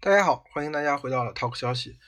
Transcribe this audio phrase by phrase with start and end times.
[0.00, 1.98] 大家好，欢迎大家回到了 Talk 消息。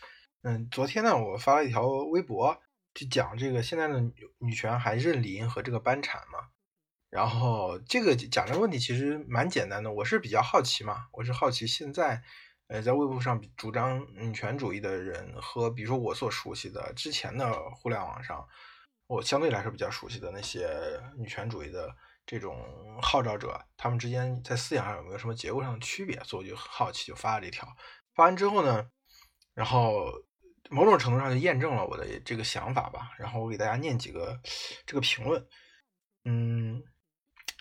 [0.42, 2.56] 嗯，昨天呢，我发了一条微博，
[2.94, 6.50] 就讲这个现在的女女权还认李银河这个班产吗？
[7.10, 12.22] 然后这个讲这个问题其实蛮简单的，我是比较好奇嘛，我是好奇现在
[12.68, 18.46] 呃在微博上主张女权主义的人和比如说我所熟悉的之前的互联网上，
[19.08, 20.70] 我相对来说比较熟悉的那些
[21.18, 21.92] 女权主义的。
[22.30, 22.56] 这种
[23.02, 26.16] 号召者，他们之间在思想上有没有什么结构上的区别？
[26.22, 27.66] 所以我就很好奇，就发了这条。
[28.14, 28.88] 发完之后呢，
[29.52, 30.04] 然后
[30.70, 33.10] 某种程度上就验证了我的这个想法吧。
[33.18, 34.40] 然后我给大家念几个
[34.86, 35.44] 这个评论。
[36.24, 36.80] 嗯，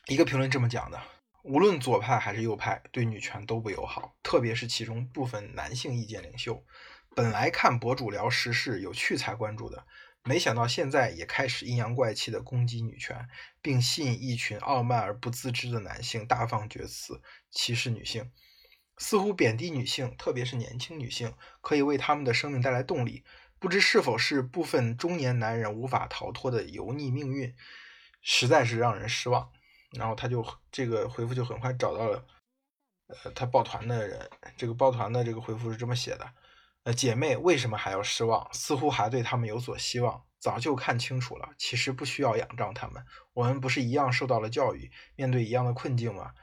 [0.05, 1.01] 一个评论这么讲的：
[1.43, 6.63] 无论左派还是右派，对女权都不友好，特别是其中部分男性意见领袖。
[7.15, 9.83] 本来看博主聊时事有趣才关注的。
[10.23, 13.27] 没想到现在也开始阴阳怪气的攻击女权，
[13.61, 18.31] 并吸引一群傲慢而不自知的男性大放厥词，歧视女性，
[18.97, 23.23] 似乎贬低女性，特别是年轻女性，可以为他们的生命带来动力。
[23.57, 27.55] 不知是否是部分中年男人无法逃脱的油腻命运，
[28.21, 29.51] 实在是让人失望。
[29.97, 32.25] 然后他就这个回复就很快找到了，
[33.07, 36.33] 呃，他抱团的人，这个抱团的这个回复是这么写的。
[36.93, 38.47] 姐妹为什么还要失望？
[38.53, 40.23] 似乎还对他们有所希望。
[40.39, 43.05] 早就看清楚了，其实不需要仰仗他们。
[43.33, 46.33] 我们不是一样受到了教育，面对一样的困境吗？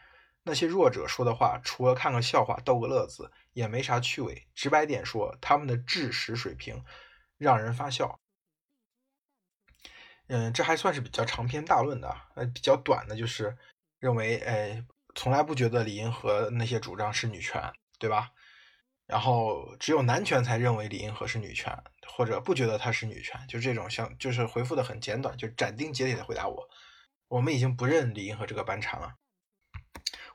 [0.42, 4.46] 那些弱者说的话，除了看个笑话、逗个乐子，也没啥趣味。
[4.54, 6.84] 直白点说，他们的智识水平
[7.38, 8.20] 让人发笑。
[10.26, 12.14] 嗯，这还算是比较长篇大论的。
[12.34, 13.56] 呃，比较短的就是
[13.98, 18.30] 认为，哎，从来不觉得李银河那些主张是女权，对吧？
[19.06, 21.76] 然后只有男权才认为李银河是女权，
[22.08, 26.68] 或者不觉得她是女权，就这种像就是回复的很简短，就斩钉截铁的回答我，
[27.28, 29.14] 我们已经不认李银河这个班禅了。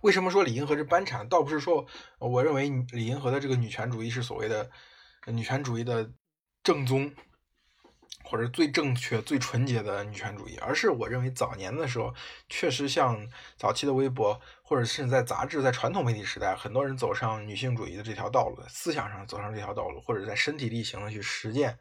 [0.01, 1.27] 为什么说李银河是班禅？
[1.27, 1.85] 倒不是说
[2.17, 4.71] 我认为李银河的这个女权主义是所谓的
[5.27, 6.11] 女权主义的
[6.63, 7.13] 正宗。
[8.23, 12.13] 或者最正确、最纯洁的女权主义，而是我认为早年的时候，
[12.49, 21.77] 确实像早期的微博，或者甚至在杂志、在传统媒体时代，很多人走上女性主义的这条道路，思想上走上这条道路，或者在身体力行的去实践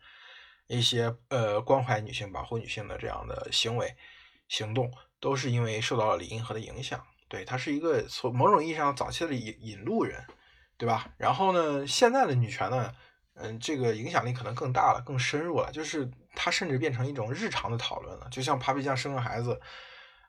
[0.66, 3.94] 一些呃关怀女性、保护女性的这样的行为
[4.48, 7.04] 行动，都是因为受到了李银河的影响。
[7.28, 10.24] 对他是一个从某种意义上早期的引引路人，
[10.76, 11.10] 对吧？
[11.16, 12.92] 然后呢，现在的女权呢？
[13.34, 19.60] 嗯，这个影响力可能更大了，更深入了，就是它甚至变成一种日常的讨论了，就像 Papi 酱生个孩子，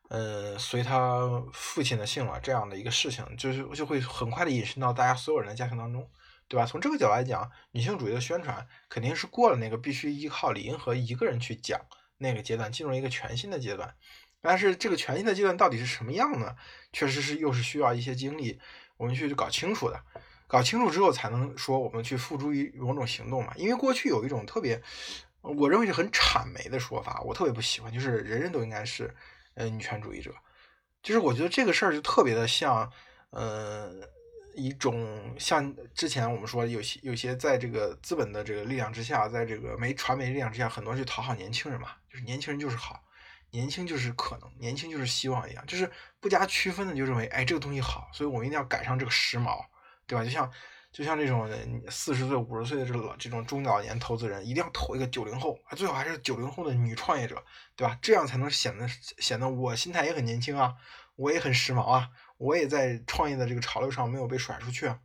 [0.10, 6.10] 嗯，随他父亲的姓了这样的一个事情，就是就会很快的引申到大家所有人的家庭当中，
[6.48, 6.66] 对吧？
[6.66, 11.80] 从这个角度来讲，女性主义的宣传肯定是过了那个必须依靠李银河一个人去讲
[12.18, 13.96] 那个阶段，进入一个全新的阶段。
[14.42, 16.56] 但是这个全新的阶段到底是什么样呢？
[16.92, 18.60] 确实是又是需要一些精力
[18.98, 20.02] 我们去搞清楚的。
[20.48, 23.54] 搞清楚之后，才能说我们去付诸于某种行动嘛。
[23.56, 24.82] 因为过去有一种特别，
[25.42, 29.14] 我认为是很谄媚的说法，我特别不喜欢，就是人人都应该是
[29.56, 30.34] 呃女权主义者。
[31.04, 32.92] 就是我觉得这个事儿就特别的像，
[33.32, 33.92] 呃，
[34.54, 43.04] 一种像之前我们说有些有些在这个资本的这个力量之下，在这个媒传媒力量之下，很多人去讨好年轻人嘛，就是年轻人就是好，
[43.50, 49.66] 年轻就是可能，年轻就是希望一样，就是不加区分的就认为，哎，这个东西好，所以我们一定要赶上这个时髦。
[50.08, 50.26] 对吧？
[50.26, 50.52] 就像
[50.92, 51.50] 就像这种
[51.90, 57.42] 四十岁、五十岁的这个这种中老年投资人，一定要投一个九零后，最好还是九零后的女创业者，
[57.78, 57.98] 对吧？
[58.02, 58.86] 这样才能显得
[59.18, 60.76] 显得我心态也很年轻啊，
[61.16, 65.00] 我也很时髦啊，我也在创业的这个潮流上没有被甩出去啊。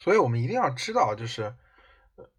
[0.00, 1.54] 所以我们一定要知道，就是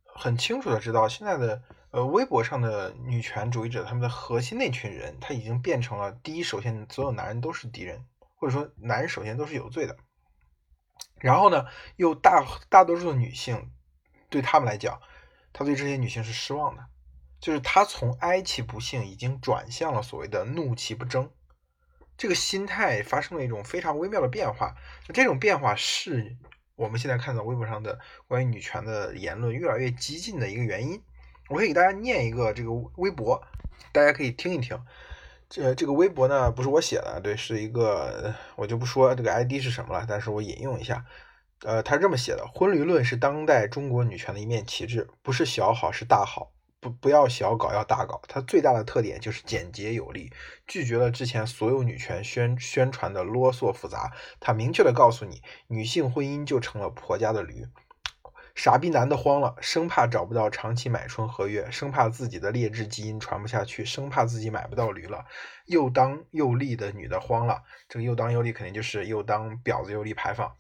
[0.06, 9.98] 很清楚的知道，现在的呃微博上的女权主义者，他们的核心那群人，他已经变成了第一，首先所有男人都是敌人，或者说男人首先都是有罪的。
[11.26, 11.66] 然后呢，
[11.96, 13.72] 又大大多数的女性，
[14.30, 15.02] 对他们来讲，
[15.52, 16.86] 他对这些女性是失望的，
[17.40, 21.32] 就是他从哀其不幸已经转向了所谓的怒其不争，
[22.16, 24.76] 这个心态发生了一种非常微妙的变化。
[25.16, 26.38] 这种变化是
[26.76, 31.02] 我们现在看到微博上的关于女权的言论越来越激进的一个原因。
[31.50, 33.44] 我可以给大家念一个这个微博，
[33.92, 34.80] 大家可以听一听。
[35.50, 41.06] 这这个微博呢，不是我写的，对，是一个，我就不说这个 ID 是什么了，但是我引用一下，
[41.64, 48.22] 呃，他是这么写的：婚驴论是当代中国女权的一面旗帜，不是小好是大好，不不要小搞，要大搞。
[48.28, 50.32] 它最大的特点就是简洁有力，
[50.68, 57.66] 拒绝了之前所有女权宣宣传的啰嗦复杂，它明确的告诉你，女性婚姻就成了婆家的驴。
[58.56, 65.26] 傻逼男的慌了，生怕找不到长期买春合约，生怕自己的劣质基因传不下去，生怕自己买不到驴了。
[65.66, 70.56] 又当又立的女的慌了，这个又当又立肯定就是又当婊子又立牌坊。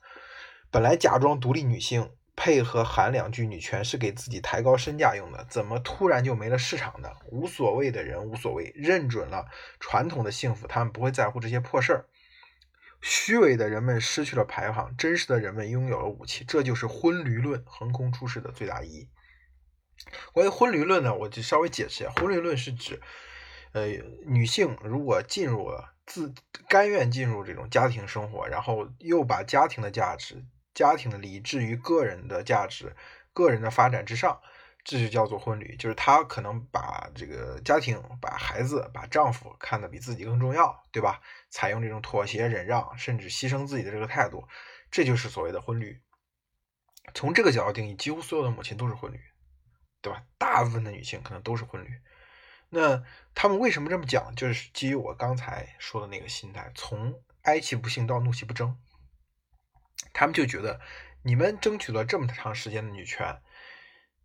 [0.69, 7.09] 本来假装独立女性，配合喊两句女权是给自己抬高身价用的，怎么突然就没了市场呢？
[7.31, 9.45] 无所谓的人无所谓，认准了
[9.79, 12.05] 传统的幸福，他们不会在乎这些破事儿。
[13.07, 19.09] 虚伪的人们失去了排行，真实的人们拥有了武器，这就是婚驴论横空出世的最大意义。
[20.33, 22.99] 关于婚驴论呢，我就稍微解释一下，婚驴论是指，
[23.73, 23.85] 呃，
[24.25, 26.33] 女性如果进入了自
[26.67, 30.43] 甘愿进入这种家庭生活，然后又把家庭的价值。
[30.73, 32.95] 家庭的利益置于个人的价值、
[33.33, 34.41] 个人的发展之上，
[34.85, 35.75] 这就叫做婚旅。
[35.75, 41.19] 就是她可能把这个家庭、把孩子、把丈夫看得比自己更重要，对吧？
[41.49, 44.47] 采用这种妥协、忍让，甚至牺牲自己的这个态度，
[44.89, 46.01] 这就是所谓的婚旅。
[47.13, 49.19] 从这个角度定义，几乎所有的母亲都是婚旅，
[50.01, 50.23] 对吧？
[50.37, 51.89] 大部分的女性可能都是婚旅。
[52.69, 53.03] 那
[53.33, 54.33] 他们为什么这么讲？
[54.35, 58.77] 就是基于我刚才说的那个心态，从哀其不幸到怒其不争。
[60.13, 60.81] 他们就觉得
[61.23, 63.41] 你们争取了这么长时间的女权，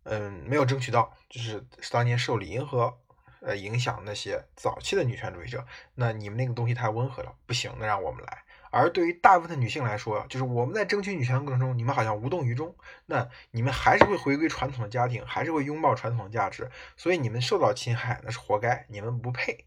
[0.03, 2.97] 嗯，没有争取到，就是当年受李银河
[3.41, 5.65] 呃影响那些早期的女权主义者，
[5.95, 8.43] 那你们那个东西太温和了，不行，那让我们来。
[8.71, 12.75] 而对于大部分女性来说，就是我们在争取女权的过程中，你们好像无动于衷，
[13.05, 19.65] 那你们还是会回归传统的家庭，还是会拥抱传统的价值，所以你们受到侵害那是活该，你们不配。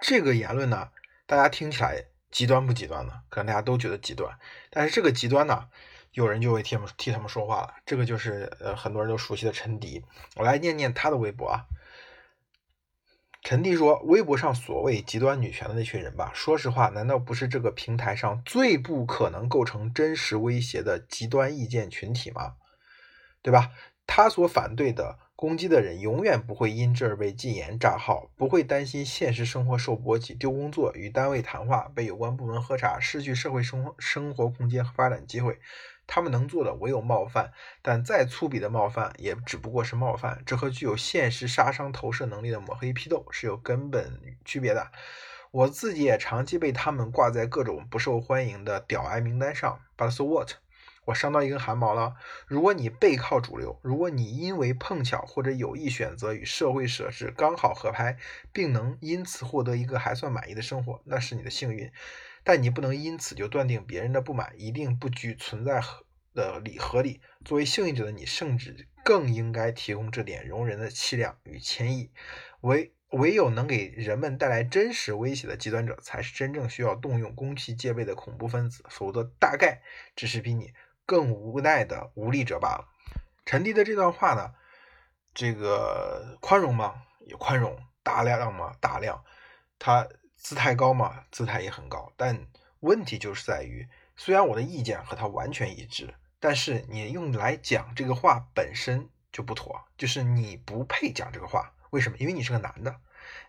[0.00, 0.90] 这个言论呢，
[1.26, 2.06] 大家听起来。
[2.28, 3.22] 极端不极端呢？
[3.30, 4.36] 可能大家都觉得极端，
[4.68, 5.68] 但是这个极端呢，
[6.16, 7.74] 有人就会替他们替他们说话了。
[7.84, 10.02] 这个就是呃很多人都熟悉的陈迪，
[10.36, 11.66] 我来念念他的微博啊。
[13.42, 22.54] 陈迪说：“微博上所谓极端女权的那群人吧，说实话，难道不是这个平台上最不可能构成真实威胁的极端意见群体吗？
[23.42, 23.72] 对吧？
[24.06, 35.60] 他所反对的。”攻击的人永远不会因这而被禁言炸号，不会担心现实生活受波及、丢工作、与单位谈话、被有关部门喝茶、失去社会生活生活空间和发展机会。
[36.06, 44.90] 他们能做的唯有冒犯，但再粗鄙的冒犯也只不过是冒犯，这和具有现实杀伤投射能力的抹黑批斗是有根本区别的。
[45.52, 50.52] 我自己也长期被他们挂在各种不受欢迎的屌癌名单上，But so what？
[51.06, 52.16] 我伤到一根汗毛了。
[52.48, 58.18] 如果你背靠主流，如果你因为碰巧或者有意选择与社会设置刚好合拍，
[58.52, 61.90] 并能因此获得一个还算满意的生活，那是你的幸运。
[62.46, 65.82] 但你不能因此就断定别人的不满一定不具存在
[66.32, 67.20] 的理合理。
[67.44, 72.12] 作为幸运者的你，甚至更应该提供这点容人的气量与谦意。
[72.60, 78.84] 唯唯有能给人们带来真实威胁的极端者，才是真正需要动用攻其戒备的恐怖分子。
[78.88, 79.82] 否则，大概
[80.14, 80.72] 只是比你。
[81.04, 82.88] 更无奈的无力者罢了。
[83.44, 84.54] 陈迪的这段话呢，
[85.34, 87.02] 这个宽容吗？
[87.26, 87.76] 也宽容。
[88.04, 88.76] 大量吗？
[88.80, 89.24] 大量。
[89.80, 91.24] 他姿态高嘛？
[91.30, 92.12] 姿态也很高。
[92.16, 92.46] 但
[92.80, 101.72] 问题就是在于，虽然我的意见和他完全一致，但是你用来讲这个话本身就不妥，就是你不配讲这个话。
[101.90, 102.18] 为什么？
[102.18, 103.00] 因为你是个男的。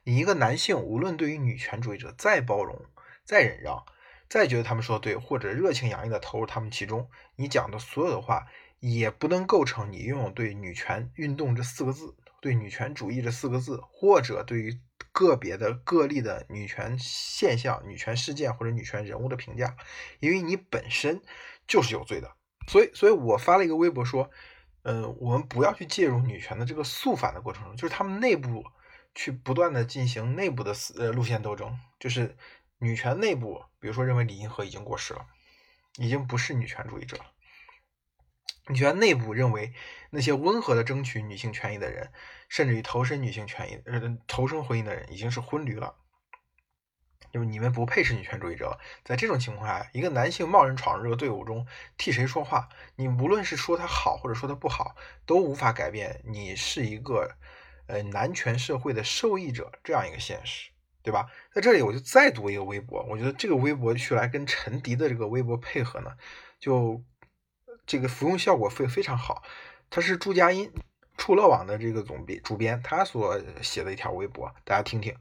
[0.04, 2.86] 你一个男性，无论对于女权主义者再包容、
[3.24, 3.86] 再忍让。
[4.30, 8.48] 再觉得他们说的对，或者热情洋溢的投入他们其中，你讲的所有的话
[8.80, 14.80] 也不能构成你拥有对女权运动这四个字、对女权主义这四个字，或者对于
[15.18, 19.76] 个别的个例的女权现象、女权事件或者女权人物的评价，
[20.20, 21.24] 因为你本身
[21.66, 22.36] 就是有罪的。
[22.68, 24.30] 所以，所以我发了一个微博说，
[24.84, 28.64] 嗯，我们不要去介入女权的这个肃反的过程中，就是他们内部
[29.16, 32.38] 去不断的进行内部的呃路线斗争，就是
[32.78, 33.64] 女权内部。
[33.80, 35.26] 比如说，认为李银河已经过时了，
[35.98, 37.26] 已经不是女权主义者了。
[38.70, 39.74] 女权内部认为，
[40.10, 42.12] 那些温和的争取女性权益的人，
[42.50, 45.96] 甚至于投身女性权益、呃投身婚姻的人，已经是婚驴了。
[47.32, 48.80] 就是你们不配是女权主义者。
[49.04, 51.66] 在这种情况下，一个男性贸然闯入这个队伍中，
[51.98, 52.70] 替谁说话？
[52.96, 57.36] 你无论是说他好，或者说他不好，都无法改变你是一个
[57.88, 60.72] 呃男权社会的受益者这样一个现实。
[61.04, 61.28] 对吧？
[61.54, 66.18] 在这里我就再读一个微博，我觉得这个微博去来跟陈迪的这个微博配合呢，
[66.60, 67.02] 就
[67.88, 69.42] 这个服用效果非非常好。
[69.90, 70.72] 他是祝佳音，
[71.18, 75.16] 触乐网的这个总编主编，他所写的一条微博，大家听听。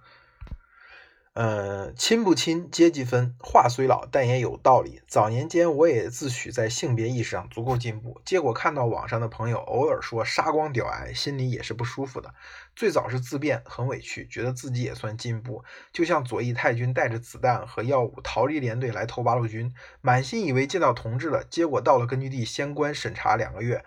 [1.37, 3.35] 呃，亲不亲，阶级分。
[3.41, 5.03] 话虽老，但也有道理。
[5.07, 12.33] 早年间，我也自诩在性别意识上足够进步，结果看到网上的朋友偶尔说杀光屌癌，心里也是不舒服的。
[12.75, 15.63] 最早是自辩，很委屈，觉得自己也算进步，
[15.93, 23.85] 就像左翼太君带着子弹和药物逃离连队来投八路军，满心以为见到同志了，结果到了根据地，先关审查两个月。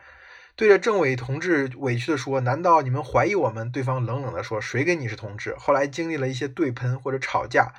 [0.59, 7.73] 对着政委同志委屈地说：“难道你们怀疑我们？”对方冷冷地说：“谁跟你是同志？”后来经历了一些对喷或者吵架，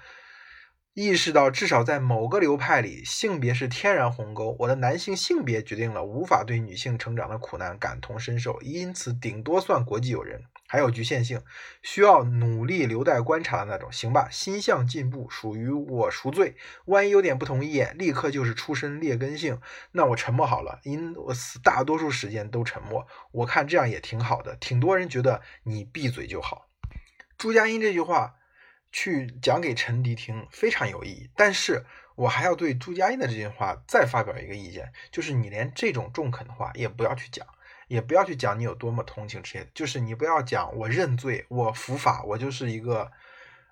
[0.95, 10.41] 意识到至少在某个流派里，性别是天然鸿沟，我的男性性别决定了无法对女性成长的苦难感同身受，因此顶多算国际友人。
[10.71, 11.43] 还有局限性，
[11.83, 13.91] 需要努力留待观察的那种。
[13.91, 16.55] 行吧，心向进步，属于我赎罪。
[16.85, 19.61] 万一有点不同意，立刻就是出身劣根性，
[19.91, 20.79] 那我沉默好了。
[20.85, 21.35] 因我
[21.65, 24.55] 大多数时间都沉默，我看这样也挺好的。
[24.61, 26.69] 挺多人觉得你闭嘴就好。
[27.37, 28.37] 朱家英这句话
[28.93, 31.31] 去讲给陈迪听，非常有意义。
[31.35, 31.85] 但是
[32.15, 37.45] 我还要对朱家英的这句话再发表一个意见，就是你连这种中肯的话也不要去讲。
[37.91, 43.11] 也不要去讲你有多么同情这些，就是你不要讲我认罪，我伏法，我就是一个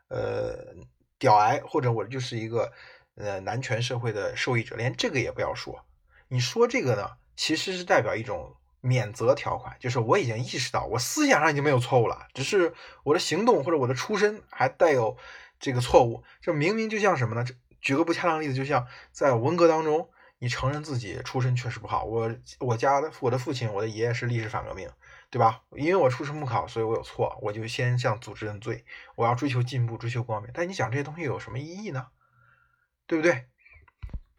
[0.09, 0.75] 呃
[1.21, 2.73] 屌癌，或者我就是一个
[3.15, 5.85] 呃男权社会的受益者，连这个也不要说。
[6.27, 15.17] 你说这个呢，其实是代表一种免责条款，就是我已经意识到我思想上已经没有错误了，只是我的行动或者我的出身还带有
[15.61, 16.25] 这个错误。
[16.41, 17.45] 这明明就像什么呢？
[17.81, 20.11] 举个不恰当的例子，就像在文革当中。
[20.39, 24.89] 你承认自己出身确实不好，我我家的我的父亲，我的爷爷是历史反革命，
[25.31, 25.63] 对吧？
[25.73, 28.85] 因为我出身不好，所以我有错，我就先向组织认罪，
[29.17, 30.51] 我要追求进步，追求光明。
[30.55, 32.09] 但你讲这些东西有什么意义呢？
[33.07, 33.49] 对不对？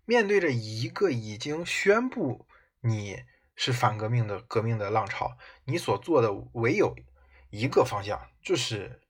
[0.06, 2.48] 面对着一个已经宣布
[2.82, 3.24] 你
[3.56, 6.96] 是反革命的革命的浪潮，你所做的唯有
[7.50, 9.01] 一个方向，就是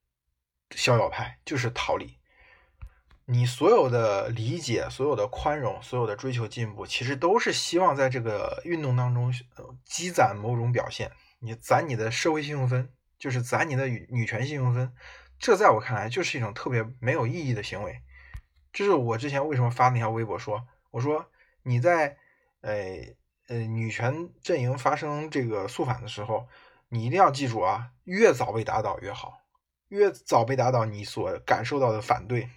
[0.71, 2.18] 逍遥派，就是逃离。
[3.31, 9.31] 你所有的理解、所有的宽容、所有的追求进步，其实都是希望在这个运动当中
[9.85, 11.11] 积攒某种表现。
[11.37, 14.91] 你攒你的社会信用分，就是攒你的女权信用分。
[15.37, 18.01] 这在我看来就是一种特别没有意义的行为。
[18.73, 21.27] 这是我之前为什么发那条微博说，我说
[21.61, 22.17] 你在
[22.61, 22.73] 呃
[23.47, 26.47] 呃女权阵营发生这个肃反的时候，
[26.87, 29.43] 你一定要记住啊，越早被打倒越好，
[29.89, 32.49] 越早被打倒，你所感受到的反对。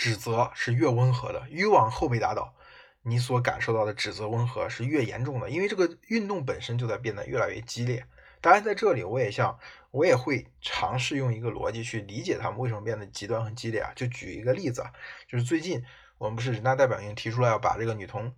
[0.00, 2.54] 指责是越温和的，越往后被打倒，
[3.02, 8.06] 你所感受到的指责温和是越严重的，因为这个运动本身就在变得越来越激烈。
[8.40, 9.58] 当然，在这里我也像
[9.90, 13.92] 我也会尝试用一个逻辑去理解他们为什么变得极端和激烈啊。
[13.94, 14.90] 就举一个例子啊，
[15.28, 15.84] 就是最近
[16.16, 18.34] 我们不是人大代表已经提出来要把这个女童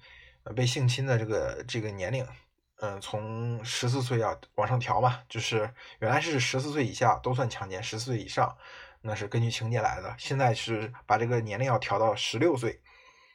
[0.57, 2.27] 被性侵的这个这个年龄，
[2.81, 8.57] 嗯，从十四岁要往上调嘛，就是原来是十四岁以下都算强奸，十四岁以上。
[9.03, 12.81] 那是根据情节来的，现在是把这个年龄要调到十六岁，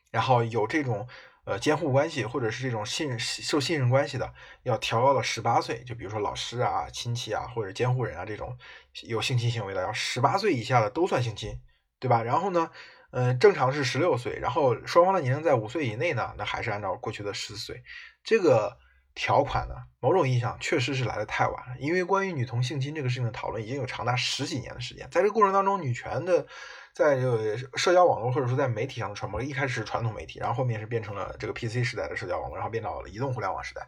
[0.09, 1.07] 然后有这种
[1.45, 4.33] 呃监护关系或者是这种信受信任关系的，
[4.63, 5.83] 要调到了十八岁。
[5.83, 8.57] 就比如说老师啊、亲戚啊或者监护人啊这种
[9.03, 11.59] 有性侵行为的，要十八岁以下的都算性侵，
[11.99, 12.23] 对吧？
[12.23, 12.71] 然后呢，
[13.11, 17.83] 嗯，正常是十六岁，然后双方的年龄在五岁以内呢，那还是按照过去的十四岁。
[18.23, 18.77] 这个。
[19.17, 26.45] 条款呢，某种意义上确实是来的太晚了，因为关于女童性侵这个事情的讨论已经有长达十几年的时间，在这个过程当中，女权的
[26.93, 33.81] 在这个社交网络或者说在媒体上的传播，一开始是传统媒体，然后后面是变成了这个 PC 时代的社交网络，然后变到了移动互联网时代。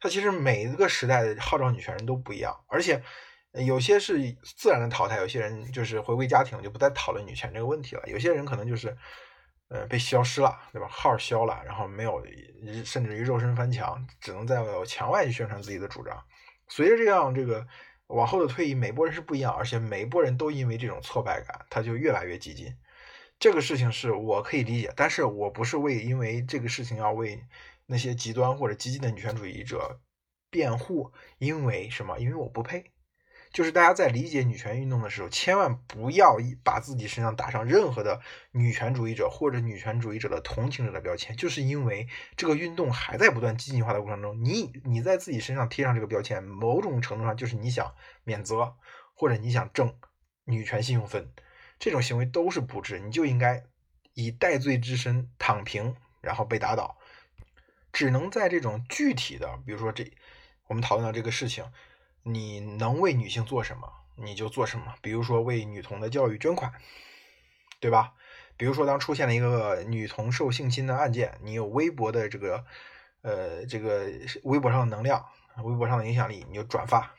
[0.00, 3.00] 它其实每一个时代的号召女权人都不一样，而且
[3.52, 8.96] 有些是自然的淘汰，有些人就是回归家庭就不再讨论女权这个问题了，有些人可能就是。
[9.72, 10.86] 呃，被消失了，对吧？
[10.86, 12.22] 号消了，然后没有，
[12.84, 16.22] 甚至于肉身翻墙，只能在墙外去宣传自己的主张。
[16.68, 17.66] 随着这样这个
[18.08, 22.76] 往后的退役，每波人是不一样，而且每一波人都因为这种挫败感，他就越来越激进。
[23.38, 27.42] 这个事情是我可以理解，但是我不是为因为这个事情要为
[27.86, 30.00] 那些极端或者激进的女权主义者
[30.50, 32.18] 辩护，因为什么？
[32.18, 32.92] 因为我不配。
[33.52, 38.20] 就是大家在理解女权运动的时候，千万不要把自己身上打上任何的
[38.52, 47.94] 女权主义者或者女权主义者的同情者的标签，就是因为这个运动还在不断激进化的过程中，你你在自己身上贴上这个标签，某种程度上就是你想
[48.24, 48.74] 免责
[49.14, 49.94] 或者你想挣
[50.44, 51.30] 女权信用分，
[51.78, 53.64] 这种行为都是不智，你就应该
[54.14, 56.96] 以戴罪之身躺平，然后被打倒，
[57.92, 60.10] 只能在这种具体的，比如说这
[60.68, 61.66] 我们讨论到这个事情。
[62.24, 64.94] 你能为女性做什么，你就做什么。
[65.02, 66.72] 比如说为女童的教育捐款，
[67.80, 68.14] 对吧？
[68.56, 72.64] 比如说当出现了一个女童受性侵的案件，你有微博的这个，
[73.22, 74.06] 呃，这个
[74.44, 75.26] 微博上的能量，
[75.64, 77.12] 微博上的影响力，你就转发。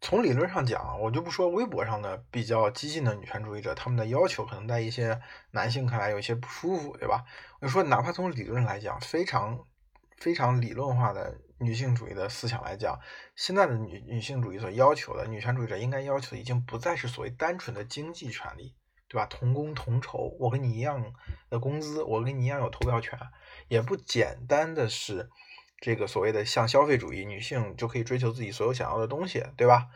[0.00, 5.20] 从理论上讲，我就不说微博上的比较激进的女权主义者，他们的要求可能在一些
[5.52, 7.22] 男性看来有些不舒服，对吧？
[7.60, 9.64] 我说，哪怕从理论上来讲，非常
[10.16, 11.38] 非常理论化的。
[11.62, 12.98] 女性主义的思想来讲，
[13.36, 18.74] 现在的女女性主义所要求的女权主义者应该要求的，已经不再是所谓单纯的经济权利，
[19.08, 19.26] 对吧？
[19.26, 21.02] 同工同酬，我跟你一样
[21.48, 23.18] 的工资，我跟你一样有投票权，
[23.68, 25.30] 也不简单的是
[25.80, 29.88] 这个所谓的像消费主义，女性就可以追求自己所有想要的东西，对吧？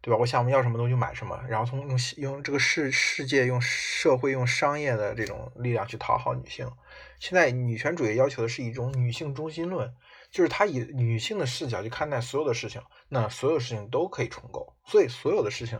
[0.00, 0.18] 对吧？
[0.18, 6.70] 我想要什么东西就买什么，然后从用用这个世世界用社会用商业的这种力量去讨好女性。
[7.18, 9.94] 现在女权主义要求的是一种女性中心论，
[10.34, 15.78] 就是他以女性的视角去看待所有的事情，那所有事情都可以重构，所以所有的事情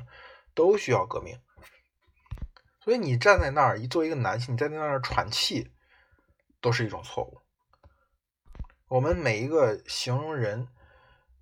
[0.55, 1.37] 都需要革命。
[2.79, 5.73] 所以你站在那儿，一作为一个男性，你站在那儿喘气，
[6.61, 7.41] 都是一种错误。
[8.87, 10.69] 我们每一个形容人。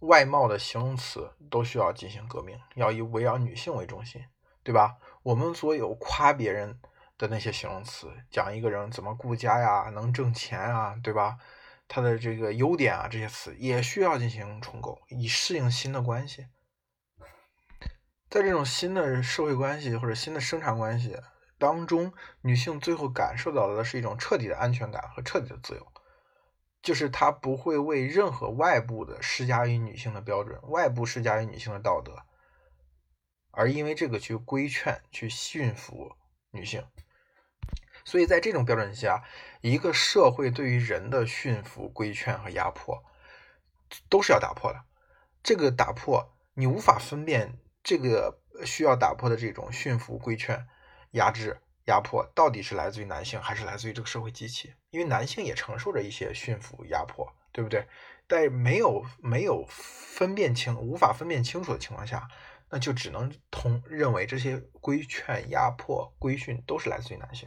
[0.02, 4.20] 外貌的形容词都需要进行革命，要以围绕女性为中心，
[4.64, 4.96] 对吧？
[5.22, 6.80] 我们所有夸别人
[7.16, 11.36] 的那些形容词，讲一个人怎么顾家呀，能挣钱啊，对吧？
[11.94, 16.46] 他的这个优点啊，这些词也需要进行重构，以适应新的关系。
[18.30, 21.20] 在这种新的社会关系或者新的生产关系
[21.58, 25.86] 当中，女性最后感受到的是一种彻底的安全感和彻底的自由。
[26.80, 32.22] 就是她不会为任何外部的施加于女性的标准、外部施加于女性的道德，
[33.50, 36.16] 而因为这个去规劝、去驯服
[36.52, 36.86] 女性。
[38.04, 39.22] 所以在这种标准下，
[39.60, 43.02] 一个社会对于人的驯服、规劝和压迫，
[44.08, 44.80] 都是要打破的。
[45.42, 50.66] 这个打破，你无法分辨这个需要打破的这种驯服、规劝、
[51.12, 51.58] 压制。
[51.86, 54.72] 压迫到底是来自于男性还是来自于这个社会机器？
[54.90, 57.88] 因为男性也承受着一些驯服、压迫，对不对？
[58.28, 62.28] 在没有没有分辨清、无法分辨清楚的情况下，
[62.72, 67.46] 那就只能同认为这些规劝、压迫、规训都是来自于男性。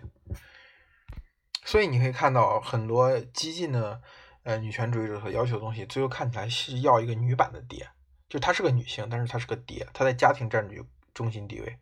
[1.65, 4.00] 所以你可以看到很多激进的
[4.44, 7.89] 呃女权主义者所要求的东西，最后看起来是要一个女版的爹，
[8.29, 11.79] 就她是个女性，但是她是个爹，她在家庭占据中心地位。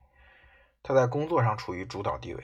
[0.82, 2.44] 他在工作上处于主导地位，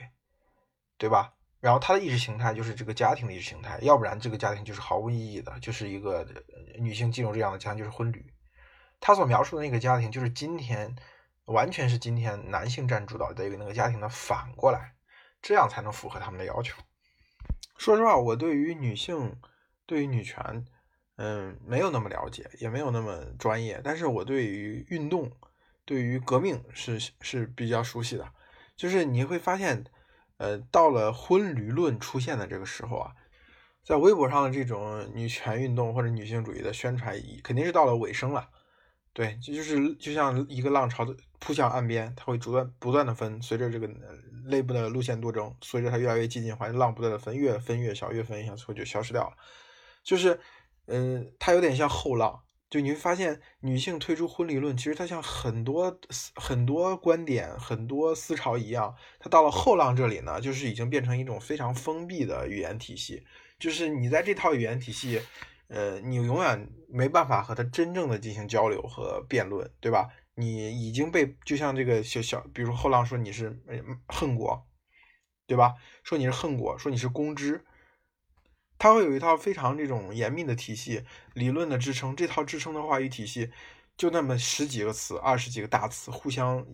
[0.96, 1.34] 对吧？
[1.60, 6.26] 然后他的意识形态就是这个家庭的意识形态，要不然这个家庭就是毫无意义的，就是一个
[6.78, 8.32] 女性进入这样的家庭就是婚旅。
[9.00, 10.94] 他所描述的那个家庭，就是今天
[11.46, 14.94] 完全是今天男性占主导的一个那个家庭的反过来，
[15.42, 16.76] 这样才能符合他们的要求。
[17.76, 19.40] 说实话，我对于女性，
[19.86, 20.66] 对于女权，
[21.16, 25.32] 嗯，没有那么了解，也没有那么专业，但是我对于运动。
[25.86, 28.32] 对于革命是是比较熟悉的，
[28.76, 29.84] 就是你会发现，
[30.36, 33.12] 呃，到了婚驴论出现的这个时候啊，
[33.82, 38.50] 在微博上的这种女权运动或者女性主义的宣传，肯定是到了尾声了。
[39.12, 43.88] 对，这就是就像一个浪潮的扑向岸边，它会不断不断的分，随着这个
[44.46, 49.36] 内部的路线斗争，随着它越来越激进，环浪不断的分，越分越小，越分越小，最后就消失掉了。
[50.04, 50.38] 就是，
[50.86, 52.40] 嗯，它有点像后浪。
[52.70, 55.98] 就你会发现，女性推出婚礼论，其实它像很多
[56.36, 63.24] 很多观点、很多思潮一样，它到了后浪这里呢，就是已经变成一种非常封闭的语言体系。
[63.58, 65.20] 就是你在这套语言体系，
[65.70, 70.08] 呃，你永远没办法和他真正的进行交流和辩论，对吧？
[70.34, 73.56] 你已经被就像这个小小，比如后浪说你是
[74.08, 74.66] 恨国，
[75.46, 75.74] 对吧？
[76.02, 77.64] 说你是恨国，说你是公知。
[78.78, 81.04] 它会有一套非常这种严密的体系、
[81.34, 82.16] 理论的支撑。
[82.16, 83.52] 这套支撑的话语体系，
[83.96, 86.66] 就那么十几个词、二十几个大词，互相、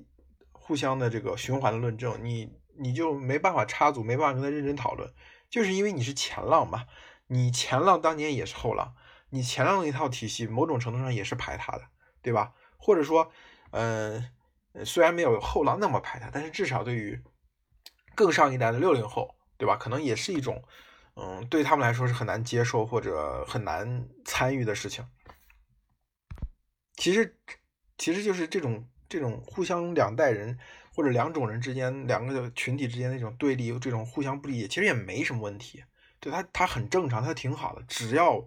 [0.53, 5.13] 互相的这个循环的论证，你你就没办法插足，没办法跟他认真讨论，
[5.51, 6.87] 就是因为你是前浪嘛。
[7.29, 8.95] 你前浪当年也是后浪，
[9.31, 11.85] 你前浪的一套体系，某种程度上也是排他的，
[12.23, 12.55] 对吧？
[12.77, 13.31] 或者说，
[13.71, 14.31] 嗯，
[14.85, 17.23] 虽然没有后浪那么排他，但是至少对于
[18.15, 19.77] 更上一代的六零后，对吧？
[19.77, 20.62] 可能也是一种。
[21.19, 25.09] 嗯，对他们来说是很难接受或者很难参与的事情。
[26.95, 27.39] 其实，
[27.97, 30.59] 其实就是这种这种互相两代人
[30.95, 35.83] 或者两种人之间两个群体之间那种对立，这种互相不理解，其实也没什么问题。
[36.21, 38.47] 对他，他很正常，他挺好的，只要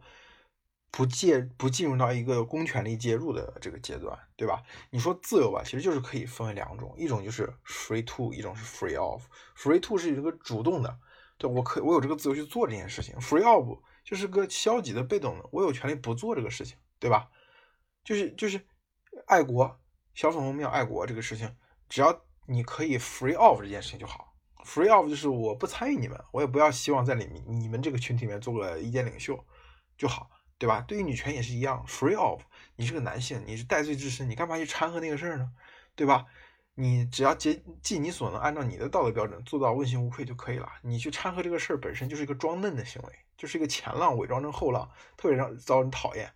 [0.91, 4.63] 不介不进入到一个公权力介入的这个阶段，对吧？
[4.89, 9.23] 你说自由吧，其实就是可以分为两种，一种就是 free to，一种是 free of。
[9.55, 10.99] free to 是一个主动的。
[11.37, 17.29] 对，我可我有这个自由去做这件事情，free of 就是个消极的、被动的，我有权利不做这个事情，对吧？
[18.03, 18.59] 就是就是
[19.27, 19.79] 爱国，
[20.13, 21.55] 小粉红们要爱国这个事情，
[21.87, 24.28] 只要你可以 free of 这件事情就好
[24.69, 29.43] ，free of 就是我不参与你们，我也不要希望在里面你们这个群体里面做个意见领袖
[29.97, 30.29] 就好，
[30.59, 30.81] 对吧？
[30.87, 32.41] 对于女权也是一样，free of
[32.75, 35.51] 你是个男性，你是戴罪之身，你干嘛去掺和那个事儿呢？
[35.95, 36.25] 对吧？
[36.75, 40.71] 你只要竭尽你所能，按照你的道德标准做到问心无愧就可以了。
[40.81, 46.31] 你去掺和这个事儿本身就是一个装嫩的行为，就是一个前浪伪装成后浪，特别让遭人讨厌，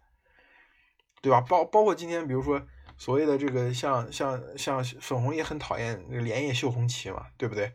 [1.22, 1.40] 对吧？
[1.40, 2.62] 包包括今天，比如说
[2.98, 7.74] 所谓的这个像像像粉红也很讨厌连夜秀红旗嘛，对不对？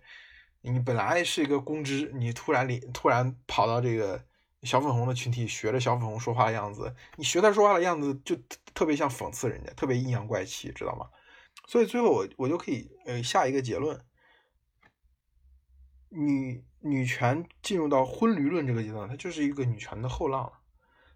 [0.61, 4.25] 你本来是一个公知，你突然里突然跑到这个
[4.63, 8.37] 小粉红的群体，学着小粉红说话的样子，你学他说话的样子就
[8.75, 11.09] 特别像讽刺人家，特别阴阳怪气，知道吗？
[11.67, 14.05] 所以最后我我就可以呃下一个结论：
[16.09, 20.53] 女女权进入到婚驴论这个阶段，它就是一个女权的后浪了。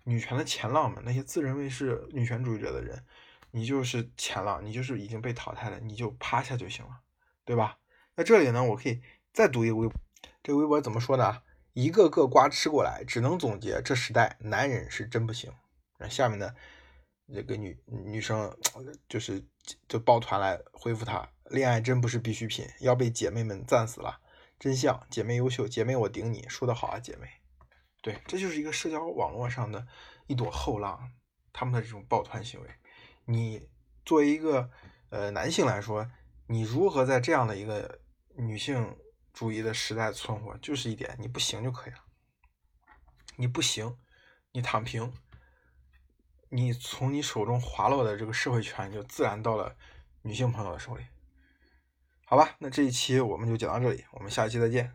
[0.05, 3.05] 女权的前浪们，那些自认为是女权主义者的人，
[3.53, 7.01] 你就是前浪，你就是已经被淘汰了，你就趴下就行了，
[7.45, 7.79] 对吧？
[8.17, 9.01] 那这里呢，我可以
[9.33, 9.99] 再读一个微博，
[10.42, 11.42] 这个微博怎么说呢？
[11.73, 15.51] 一个个瓜吃过来，只能总结这时代男人是真不行。
[15.99, 16.55] 那下面呢，
[17.33, 18.55] 这个女女生
[19.09, 19.42] 就是
[19.88, 24.21] 就抱团来回复他：恋爱真不是必需品，要被姐妹们赞死了。
[24.59, 27.27] 真相，姐妹优秀，姐妹我顶你，说的好啊，姐妹。
[28.03, 29.87] 对，这就是一个社交网络上的
[30.27, 31.11] 一朵后浪，
[31.55, 32.68] 他们的这种抱团行为。
[33.25, 33.66] 你
[34.05, 34.68] 作为一个
[35.09, 36.11] 呃男性来说，
[36.49, 38.01] 你如何在这样的一个
[38.37, 38.97] 女性
[39.33, 40.57] 主义的时代存活？
[40.59, 41.99] 就是一点，你不行就可以了。
[43.37, 43.97] 你不行，
[44.53, 45.12] 你躺平，
[46.51, 49.75] 你从你手中滑落的这个社会权就自然到了
[50.23, 51.05] 女性朋友的手里。
[52.25, 54.92] 好吧，那这一期我们就讲到这里，我们下期再见。